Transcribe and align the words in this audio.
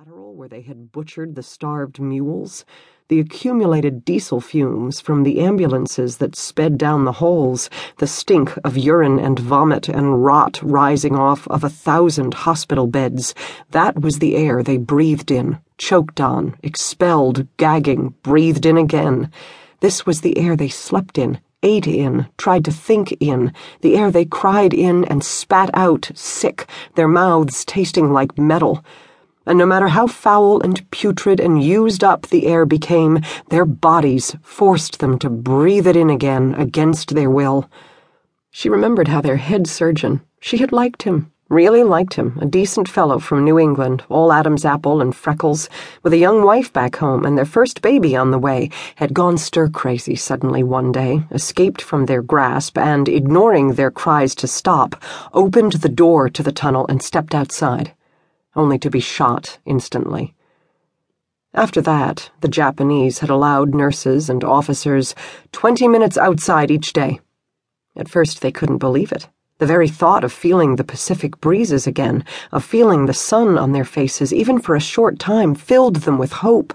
lateral 0.00 0.34
where 0.34 0.48
they 0.48 0.62
had 0.62 0.90
butchered 0.92 1.34
the 1.34 1.42
starved 1.42 2.00
mules, 2.00 2.64
the 3.08 3.20
accumulated 3.20 4.02
diesel 4.02 4.40
fumes 4.40 4.98
from 4.98 5.24
the 5.24 5.40
ambulances 5.40 6.16
that 6.16 6.34
sped 6.34 6.78
down 6.78 7.04
the 7.04 7.12
holes, 7.12 7.68
the 7.98 8.06
stink 8.06 8.56
of 8.64 8.78
urine 8.78 9.18
and 9.18 9.38
vomit 9.38 9.90
and 9.90 10.24
rot 10.24 10.58
rising 10.62 11.16
off 11.16 11.46
of 11.48 11.62
a 11.62 11.68
thousand 11.68 12.32
hospital 12.32 12.86
beds, 12.86 13.34
that 13.72 14.00
was 14.00 14.20
the 14.20 14.36
air 14.36 14.62
they 14.62 14.78
breathed 14.78 15.30
in, 15.30 15.58
choked 15.76 16.18
on, 16.18 16.56
expelled, 16.62 17.46
gagging, 17.58 18.14
breathed 18.22 18.64
in 18.64 18.78
again. 18.78 19.30
This 19.80 20.06
was 20.06 20.22
the 20.22 20.38
air 20.38 20.56
they 20.56 20.70
slept 20.70 21.18
in, 21.18 21.40
ate 21.62 21.86
in, 21.86 22.26
tried 22.38 22.64
to 22.64 22.72
think 22.72 23.12
in, 23.20 23.52
the 23.82 23.96
air 23.96 24.10
they 24.10 24.24
cried 24.24 24.72
in 24.72 25.04
and 25.04 25.22
spat 25.22 25.68
out, 25.74 26.10
sick, 26.14 26.66
their 26.94 27.08
mouths 27.08 27.66
tasting 27.66 28.14
like 28.14 28.38
metal. 28.38 28.82
And 29.46 29.58
no 29.58 29.66
matter 29.66 29.88
how 29.88 30.06
foul 30.06 30.60
and 30.60 30.88
putrid 30.90 31.40
and 31.40 31.62
used 31.62 32.04
up 32.04 32.26
the 32.26 32.46
air 32.46 32.66
became, 32.66 33.20
their 33.48 33.64
bodies 33.64 34.36
forced 34.42 34.98
them 34.98 35.18
to 35.20 35.30
breathe 35.30 35.86
it 35.86 35.96
in 35.96 36.10
again 36.10 36.54
against 36.54 37.14
their 37.14 37.30
will. 37.30 37.68
She 38.50 38.68
remembered 38.68 39.08
how 39.08 39.20
their 39.20 39.36
head 39.36 39.66
surgeon, 39.66 40.20
she 40.40 40.58
had 40.58 40.72
liked 40.72 41.02
him, 41.04 41.32
Really 41.50 41.82
liked 41.82 42.14
him, 42.14 42.38
a 42.40 42.46
decent 42.46 42.88
fellow 42.88 43.18
from 43.18 43.42
New 43.44 43.58
England, 43.58 44.04
all 44.08 44.32
Adam's 44.32 44.64
apple 44.64 45.00
and 45.02 45.12
freckles, 45.12 45.68
with 46.04 46.12
a 46.12 46.16
young 46.16 46.44
wife 46.44 46.72
back 46.72 46.94
home 46.94 47.24
and 47.24 47.36
their 47.36 47.44
first 47.44 47.82
baby 47.82 48.14
on 48.14 48.30
the 48.30 48.38
way, 48.38 48.70
had 48.94 49.14
gone 49.14 49.36
stir 49.36 49.68
crazy 49.68 50.14
suddenly 50.14 50.62
one 50.62 50.92
day, 50.92 51.24
escaped 51.32 51.82
from 51.82 52.06
their 52.06 52.22
grasp, 52.22 52.78
and, 52.78 53.08
ignoring 53.08 53.72
their 53.72 53.90
cries 53.90 54.36
to 54.36 54.46
stop, 54.46 54.94
opened 55.32 55.72
the 55.72 55.88
door 55.88 56.28
to 56.28 56.44
the 56.44 56.52
tunnel 56.52 56.86
and 56.88 57.02
stepped 57.02 57.34
outside, 57.34 57.94
only 58.56 58.78
to 58.78 58.90
be 58.90 59.00
shot 59.00 59.58
instantly. 59.64 60.34
After 61.52 61.80
that, 61.80 62.30
the 62.40 62.48
Japanese 62.48 63.18
had 63.18 63.30
allowed 63.30 63.74
nurses 63.74 64.30
and 64.30 64.44
officers 64.44 65.14
twenty 65.50 65.88
minutes 65.88 66.16
outside 66.16 66.70
each 66.70 66.92
day. 66.92 67.20
At 67.96 68.08
first, 68.08 68.40
they 68.40 68.52
couldn't 68.52 68.78
believe 68.78 69.10
it. 69.10 69.28
The 69.58 69.66
very 69.66 69.88
thought 69.88 70.24
of 70.24 70.32
feeling 70.32 70.76
the 70.76 70.84
Pacific 70.84 71.40
breezes 71.40 71.86
again, 71.86 72.24
of 72.50 72.64
feeling 72.64 73.06
the 73.06 73.12
sun 73.12 73.58
on 73.58 73.72
their 73.72 73.84
faces, 73.84 74.32
even 74.32 74.58
for 74.58 74.74
a 74.74 74.80
short 74.80 75.18
time, 75.18 75.54
filled 75.54 75.96
them 75.96 76.18
with 76.18 76.32
hope. 76.32 76.72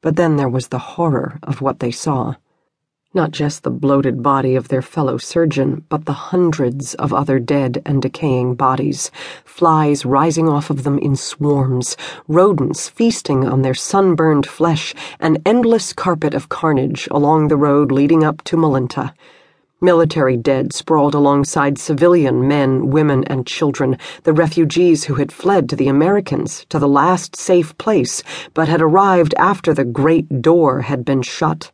But 0.00 0.16
then 0.16 0.36
there 0.36 0.48
was 0.48 0.68
the 0.68 0.78
horror 0.78 1.38
of 1.42 1.60
what 1.60 1.80
they 1.80 1.90
saw. 1.90 2.36
Not 3.16 3.30
just 3.30 3.62
the 3.62 3.70
bloated 3.70 4.24
body 4.24 4.56
of 4.56 4.66
their 4.66 4.82
fellow 4.82 5.18
surgeon, 5.18 5.84
but 5.88 6.04
the 6.04 6.12
hundreds 6.12 6.94
of 6.94 7.12
other 7.12 7.38
dead 7.38 7.80
and 7.86 8.02
decaying 8.02 8.56
bodies, 8.56 9.12
flies 9.44 10.04
rising 10.04 10.48
off 10.48 10.68
of 10.68 10.82
them 10.82 10.98
in 10.98 11.14
swarms, 11.14 11.96
rodents 12.26 12.88
feasting 12.88 13.46
on 13.46 13.62
their 13.62 13.72
sunburned 13.72 14.46
flesh, 14.46 14.96
an 15.20 15.38
endless 15.46 15.92
carpet 15.92 16.34
of 16.34 16.48
carnage 16.48 17.06
along 17.12 17.46
the 17.46 17.56
road 17.56 17.92
leading 17.92 18.24
up 18.24 18.42
to 18.42 18.56
Malinta. 18.56 19.14
Military 19.80 20.36
dead 20.36 20.72
sprawled 20.72 21.14
alongside 21.14 21.78
civilian 21.78 22.48
men, 22.48 22.90
women, 22.90 23.22
and 23.28 23.46
children, 23.46 23.96
the 24.24 24.32
refugees 24.32 25.04
who 25.04 25.14
had 25.14 25.30
fled 25.30 25.68
to 25.68 25.76
the 25.76 25.86
Americans, 25.86 26.66
to 26.68 26.80
the 26.80 26.88
last 26.88 27.36
safe 27.36 27.78
place, 27.78 28.24
but 28.54 28.66
had 28.66 28.82
arrived 28.82 29.34
after 29.38 29.72
the 29.72 29.84
great 29.84 30.42
door 30.42 30.80
had 30.80 31.04
been 31.04 31.22
shut. 31.22 31.70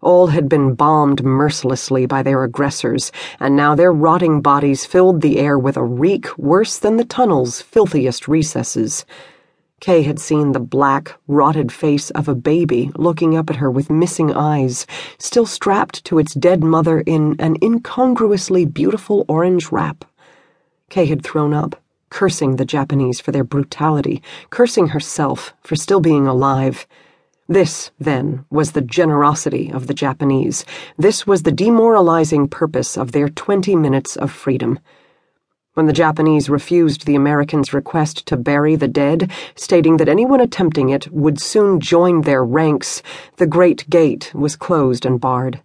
All 0.00 0.28
had 0.28 0.48
been 0.48 0.74
bombed 0.74 1.24
mercilessly 1.24 2.06
by 2.06 2.22
their 2.22 2.44
aggressors, 2.44 3.10
and 3.40 3.56
now 3.56 3.74
their 3.74 3.92
rotting 3.92 4.40
bodies 4.40 4.86
filled 4.86 5.22
the 5.22 5.38
air 5.38 5.58
with 5.58 5.76
a 5.76 5.82
reek 5.82 6.38
worse 6.38 6.78
than 6.78 6.96
the 6.96 7.04
tunnel's 7.04 7.60
filthiest 7.60 8.28
recesses. 8.28 9.04
Kay 9.80 10.02
had 10.02 10.20
seen 10.20 10.52
the 10.52 10.60
black, 10.60 11.16
rotted 11.26 11.72
face 11.72 12.10
of 12.10 12.28
a 12.28 12.34
baby 12.34 12.92
looking 12.96 13.36
up 13.36 13.50
at 13.50 13.56
her 13.56 13.70
with 13.70 13.90
missing 13.90 14.32
eyes, 14.32 14.86
still 15.18 15.46
strapped 15.46 16.04
to 16.04 16.18
its 16.18 16.34
dead 16.34 16.62
mother 16.62 17.00
in 17.00 17.34
an 17.40 17.56
incongruously 17.60 18.64
beautiful 18.64 19.24
orange 19.28 19.72
wrap. 19.72 20.04
Kay 20.90 21.06
had 21.06 21.22
thrown 21.22 21.52
up, 21.52 21.74
cursing 22.10 22.56
the 22.56 22.64
Japanese 22.64 23.20
for 23.20 23.32
their 23.32 23.44
brutality, 23.44 24.22
cursing 24.50 24.88
herself 24.88 25.54
for 25.62 25.76
still 25.76 26.00
being 26.00 26.26
alive. 26.26 26.86
This, 27.48 27.90
then, 27.98 28.44
was 28.50 28.72
the 28.72 28.82
generosity 28.82 29.72
of 29.72 29.86
the 29.86 29.94
Japanese. 29.94 30.64
This 30.98 31.26
was 31.26 31.42
the 31.42 31.52
demoralizing 31.52 32.48
purpose 32.48 32.98
of 32.98 33.12
their 33.12 33.28
twenty 33.28 33.74
minutes 33.74 34.16
of 34.16 34.30
freedom 34.30 34.78
when 35.78 35.86
the 35.86 35.92
Japanese 35.92 36.50
refused 36.50 37.06
the 37.06 37.14
Americans' 37.14 37.72
request 37.72 38.26
to 38.26 38.36
bury 38.36 38.74
the 38.74 38.88
dead, 38.88 39.30
stating 39.54 39.96
that 39.96 40.08
anyone 40.08 40.40
attempting 40.40 40.88
it 40.88 41.08
would 41.12 41.40
soon 41.40 41.78
join 41.78 42.22
their 42.22 42.44
ranks, 42.44 43.00
the 43.36 43.46
great 43.46 43.88
gate 43.88 44.34
was 44.34 44.56
closed 44.56 45.06
and 45.06 45.20
barred. 45.20 45.62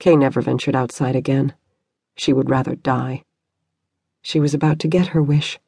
Kay 0.00 0.16
never 0.16 0.42
ventured 0.42 0.76
outside 0.76 1.16
again. 1.16 1.54
She 2.14 2.34
would 2.34 2.50
rather 2.50 2.74
die. 2.74 3.22
She 4.20 4.38
was 4.38 4.52
about 4.52 4.78
to 4.80 4.86
get 4.86 5.08
her 5.08 5.22
wish. 5.22 5.58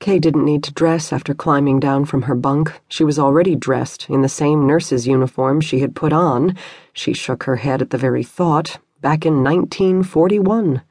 Kay 0.00 0.20
didn't 0.20 0.44
need 0.44 0.62
to 0.62 0.72
dress 0.72 1.12
after 1.12 1.34
climbing 1.34 1.80
down 1.80 2.04
from 2.04 2.22
her 2.22 2.36
bunk. 2.36 2.72
She 2.88 3.02
was 3.02 3.18
already 3.18 3.56
dressed 3.56 4.08
in 4.08 4.22
the 4.22 4.28
same 4.28 4.64
nurse's 4.64 5.08
uniform 5.08 5.60
she 5.60 5.80
had 5.80 5.96
put 5.96 6.12
on, 6.12 6.54
she 6.92 7.12
shook 7.12 7.42
her 7.42 7.56
head 7.56 7.82
at 7.82 7.90
the 7.90 7.98
very 7.98 8.22
thought, 8.22 8.78
back 9.00 9.26
in 9.26 9.42
1941. 9.42 10.82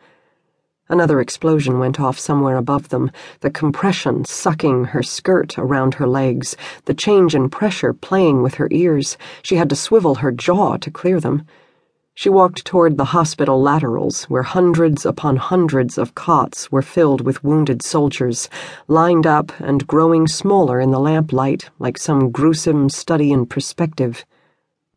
Another 0.90 1.22
explosion 1.22 1.80
went 1.80 2.02
off 2.02 2.20
somewhere 2.20 2.58
above 2.58 2.90
them, 2.90 3.10
the 3.40 3.50
compression 3.50 4.26
sucking 4.26 4.86
her 4.86 5.04
skirt 5.04 5.58
around 5.58 5.94
her 5.96 6.08
legs, 6.08 6.58
the 6.84 6.94
change 6.94 7.34
in 7.34 7.50
pressure 7.50 7.94
playing 7.94 8.44
with 8.44 8.56
her 8.56 8.68
ears. 8.72 9.18
She 9.42 9.56
had 9.56 9.70
to 9.70 9.76
swivel 9.76 10.16
her 10.16 10.32
jaw 10.34 10.76
to 10.78 10.92
clear 10.92 11.22
them. 11.22 11.46
She 12.20 12.30
walked 12.30 12.66
toward 12.66 12.98
the 12.98 13.14
hospital 13.14 13.62
laterals, 13.62 14.24
where 14.24 14.42
hundreds 14.42 15.06
upon 15.06 15.36
hundreds 15.36 16.00
of 16.00 16.16
cots 16.16 16.72
were 16.72 16.82
filled 16.82 17.22
with 17.22 17.44
wounded 17.44 17.84
soldiers, 17.84 18.50
lined 18.88 19.28
up 19.28 19.52
and 19.60 19.86
growing 19.86 20.26
smaller 20.26 20.80
in 20.80 20.90
the 20.90 21.00
lamplight 21.00 21.70
like 21.78 22.00
some 22.00 22.32
gruesome 22.32 22.90
study 22.90 23.32
in 23.32 23.46
perspective. 23.46 24.26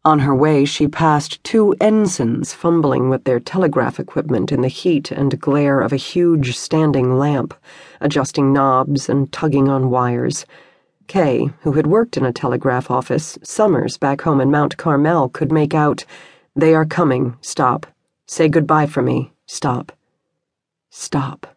On 0.03 0.21
her 0.21 0.35
way, 0.35 0.65
she 0.65 0.89
passed 0.89 1.45
two 1.45 1.75
ensigns 1.79 2.55
fumbling 2.55 3.11
with 3.11 3.25
their 3.25 3.39
telegraph 3.39 4.01
equipment 4.01 4.51
in 4.51 4.63
the 4.63 4.69
heat 4.69 5.11
and 5.11 5.39
glare 5.39 5.83
of 5.83 5.93
a 5.93 5.97
huge 5.97 6.57
standing 6.57 7.19
lamp, 7.19 7.53
adjusting 8.01 8.51
knobs 8.51 9.11
and 9.11 9.31
tugging 9.31 9.69
on 9.69 9.91
wires. 9.91 10.47
Kay, 11.07 11.51
who 11.61 11.73
had 11.73 11.87
worked 11.87 12.17
in 12.17 12.25
a 12.25 12.33
telegraph 12.33 12.91
office, 12.91 13.39
summers 13.43 13.99
back 13.99 14.23
home 14.23 14.41
in 14.41 14.51
Mount 14.51 14.79
Carmel, 14.79 15.29
could 15.29 15.53
make 15.53 15.75
out, 15.75 16.07
They 16.55 16.75
are 16.75 16.87
coming, 16.87 17.37
stop. 17.41 17.87
Say 18.27 18.49
goodbye 18.49 18.87
for 18.87 19.03
me, 19.03 19.33
stop. 19.47 19.93
Stop. 20.91 21.57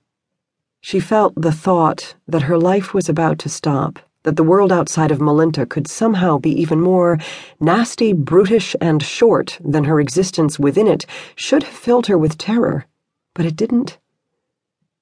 She 0.82 1.00
felt 1.00 1.34
the 1.36 1.52
thought 1.52 2.16
that 2.28 2.44
her 2.44 2.58
life 2.58 2.94
was 2.94 3.10
about 3.10 3.40
to 3.40 3.50
stop 3.50 4.00
that 4.24 4.38
the 4.38 4.44
world 4.44 4.72
outside 4.72 5.12
of 5.12 5.20
Malinta 5.20 5.68
could 5.68 5.88
somehow 5.88 6.38
be 6.38 6.50
even 6.50 6.82
more 6.82 7.18
nasty, 7.60 8.14
brutish, 8.14 8.76
and 8.82 9.04
short 9.04 9.60
than 9.64 9.84
her 9.84 10.00
existence 10.00 10.58
within 10.58 10.88
it 10.88 11.06
should 11.36 11.64
have 11.64 11.74
filled 11.74 12.08
her 12.08 12.18
with 12.18 12.38
terror. 12.38 12.86
But 13.34 13.46
it 13.46 13.56
didn't. 13.56 14.00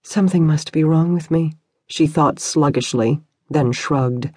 Something 0.04 0.46
must 0.48 0.72
be 0.72 0.84
wrong 0.84 1.14
with 1.14 1.30
me, 1.30 1.54
she 1.86 2.08
thought 2.08 2.40
sluggishly, 2.40 3.22
then 3.50 3.72
shrugged. 3.72 4.32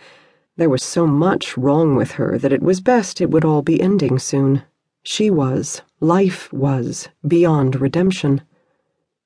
There 0.56 0.68
was 0.68 0.82
so 0.82 1.06
much 1.06 1.56
wrong 1.56 1.96
with 1.96 2.12
her 2.12 2.38
that 2.38 2.52
it 2.52 2.62
was 2.62 2.80
best 2.80 3.20
it 3.20 3.30
would 3.30 3.44
all 3.44 3.62
be 3.62 3.80
ending 3.80 4.18
soon. 4.18 4.62
She 5.06 5.28
was, 5.28 5.82
life 6.00 6.50
was, 6.50 7.10
beyond 7.28 7.78
redemption. 7.78 8.40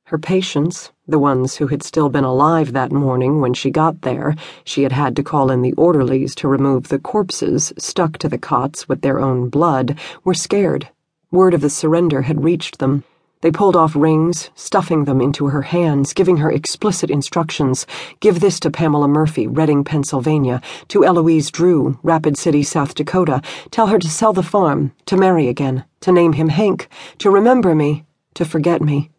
Her 0.07 0.19
patients, 0.19 0.91
the 1.07 1.21
ones 1.21 1.55
who 1.55 1.69
had 1.69 1.85
still 1.85 2.09
been 2.09 2.25
alive 2.25 2.73
that 2.73 2.91
morning 2.91 3.41
when 3.41 3.55
she 3.55 3.71
got 3.71 4.03
there, 4.03 4.35
she 4.65 4.83
had 4.83 4.91
had 4.91 5.15
to 5.15 5.23
call 5.23 5.53
in 5.53 5.63
the 5.63 5.75
orderlies 5.75 6.35
to 6.37 6.49
remove 6.49 6.89
the 6.89 6.99
corpses 6.99 7.73
stuck 7.79 8.19
to 8.19 8.29
the 8.29 8.39
cots 8.39 8.89
with 8.89 9.03
their 9.03 9.21
own 9.21 9.51
blood, 9.51 9.97
were 10.25 10.35
scared. 10.35 10.89
Word 11.31 11.55
of 11.55 11.61
the 11.61 11.71
surrender 11.71 12.23
had 12.23 12.43
reached 12.43 12.81
them. 12.81 13.05
They 13.41 13.53
pulled 13.53 13.77
off 13.77 13.95
rings, 13.95 14.51
stuffing 14.57 15.05
them 15.05 15.21
into 15.21 15.47
her 15.47 15.63
hands, 15.63 16.13
giving 16.13 16.39
her 16.39 16.51
explicit 16.51 17.09
instructions. 17.09 17.87
Give 18.19 18.41
this 18.41 18.59
to 18.61 18.71
Pamela 18.71 19.07
Murphy, 19.07 19.47
Reading, 19.47 19.85
Pennsylvania, 19.85 20.61
to 20.89 21.05
Eloise 21.05 21.53
Drew, 21.53 21.99
Rapid 22.03 22.37
City, 22.37 22.65
South 22.65 22.95
Dakota. 22.95 23.41
Tell 23.71 23.87
her 23.87 23.99
to 24.01 24.11
sell 24.11 24.33
the 24.33 24.43
farm, 24.43 24.93
to 25.07 25.17
marry 25.17 25.47
again, 25.47 25.85
to 26.01 26.11
name 26.11 26.33
him 26.33 26.49
Hank, 26.49 26.89
to 27.19 27.31
remember 27.31 27.77
me, 27.77 28.05
to 28.35 28.45
forget 28.45 28.83
me. 28.83 29.11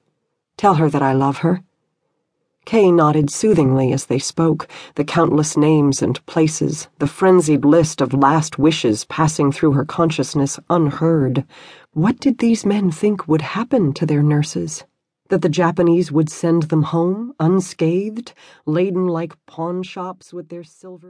Tell 0.58 0.76
her 0.76 0.90
that 0.90 1.02
I 1.02 1.14
love 1.14 1.38
her. 1.38 1.64
Kay 2.70 2.92
nodded 2.92 3.32
soothingly 3.32 3.92
as 3.94 4.06
they 4.06 4.20
spoke, 4.20 4.68
the 4.94 5.04
countless 5.04 5.58
names 5.58 6.04
and 6.04 6.24
places, 6.28 6.88
the 7.00 7.08
frenzied 7.08 7.66
list 7.66 8.00
of 8.00 8.14
last 8.14 8.60
wishes 8.60 9.06
passing 9.06 9.52
through 9.52 9.72
her 9.72 9.86
consciousness 9.86 10.60
unheard. 10.70 11.48
What 11.94 12.20
did 12.20 12.38
these 12.38 12.68
men 12.68 12.92
think 12.92 13.28
would 13.28 13.42
happen 13.42 13.92
to 13.94 14.06
their 14.06 14.22
nurses? 14.22 14.84
That 15.30 15.42
the 15.42 15.50
Japanese 15.50 16.12
would 16.12 16.30
send 16.30 16.70
them 16.70 16.84
home 16.84 17.34
unscathed, 17.40 18.36
laden 18.68 19.08
like 19.08 19.34
pawn 19.48 19.82
shops 19.82 20.32
with 20.32 20.50
their 20.50 20.64
silver. 20.64 21.08